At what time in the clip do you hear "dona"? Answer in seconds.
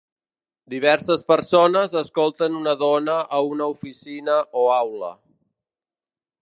2.85-3.19